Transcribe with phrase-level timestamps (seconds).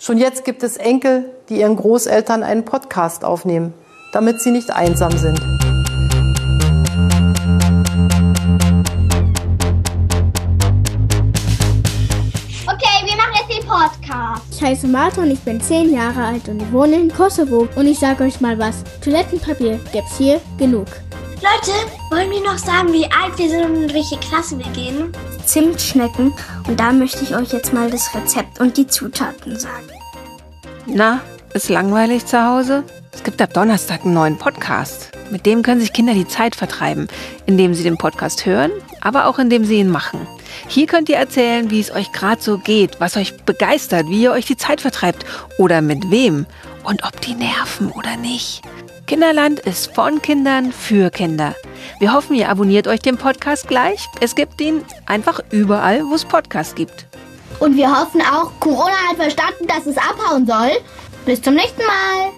[0.00, 3.74] Schon jetzt gibt es Enkel, die ihren Großeltern einen Podcast aufnehmen,
[4.12, 5.40] damit sie nicht einsam sind.
[12.64, 14.42] Okay, wir machen jetzt den Podcast.
[14.52, 17.66] Ich heiße Martha und ich bin 10 Jahre alt und ich wohne in Kosovo.
[17.74, 18.84] Und ich sage euch mal was.
[19.02, 20.86] Toilettenpapier gibt's hier genug.
[21.40, 21.70] Leute,
[22.10, 25.12] wollen wir noch sagen, wie alt wir sind und in welche Klasse wir gehen?
[25.46, 26.34] Zimtschnecken.
[26.66, 29.88] Und da möchte ich euch jetzt mal das Rezept und die Zutaten sagen.
[30.86, 31.20] Na,
[31.54, 32.82] ist langweilig zu Hause?
[33.12, 35.12] Es gibt ab Donnerstag einen neuen Podcast.
[35.30, 37.06] Mit dem können sich Kinder die Zeit vertreiben,
[37.46, 40.26] indem sie den Podcast hören, aber auch indem sie ihn machen.
[40.66, 44.32] Hier könnt ihr erzählen, wie es euch gerade so geht, was euch begeistert, wie ihr
[44.32, 45.24] euch die Zeit vertreibt
[45.56, 46.46] oder mit wem
[46.82, 48.62] und ob die nerven oder nicht.
[49.08, 51.54] Kinderland ist von Kindern für Kinder.
[51.98, 54.06] Wir hoffen, ihr abonniert euch den Podcast gleich.
[54.20, 57.06] Es gibt ihn einfach überall, wo es Podcasts gibt.
[57.58, 60.72] Und wir hoffen auch, Corona hat verstanden, dass es abhauen soll.
[61.24, 62.32] Bis zum nächsten Mal.